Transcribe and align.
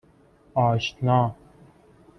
آشنا 0.55 1.35